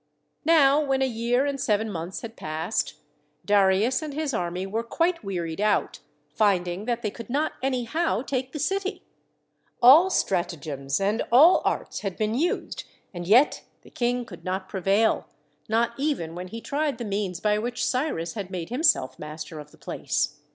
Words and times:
Now 0.45 0.81
when 0.83 1.03
a 1.03 1.07
year 1.07 1.45
and 1.45 1.61
seven 1.61 1.87
months 1.91 2.21
had 2.21 2.35
passed, 2.35 2.95
Darius 3.45 4.01
and 4.01 4.15
his 4.15 4.33
army 4.33 4.65
were 4.65 4.81
quite 4.81 5.23
wearied 5.23 5.61
out, 5.61 5.99
finding 6.33 6.85
that 6.85 7.03
they 7.03 7.11
could 7.11 7.29
not 7.29 7.51
anyhow 7.61 8.23
take 8.23 8.51
the 8.51 8.57
city. 8.57 9.03
All 9.79 10.09
strat 10.09 10.49
THE 10.49 10.55
WALLS 10.55 10.55
OF 10.55 10.59
BABYLON 10.61 10.89
59 10.89 10.89
agems 10.89 10.99
and 11.07 11.23
all 11.31 11.61
arts 11.65 11.99
had 11.99 12.17
been 12.17 12.33
used, 12.33 12.83
and 13.13 13.27
yet 13.27 13.61
the 13.83 13.91
King 13.91 14.25
could 14.25 14.43
not 14.43 14.67
prevail 14.69 15.27
not 15.69 15.91
even 15.99 16.33
when 16.33 16.47
he 16.47 16.61
tried 16.61 16.97
the 16.97 17.05
means 17.05 17.39
by 17.39 17.59
which 17.59 17.85
Cyrus 17.85 18.33
had 18.33 18.49
made 18.49 18.69
himself 18.69 19.19
master 19.19 19.59
of 19.59 19.69
the 19.69 19.77
place. 19.77 20.39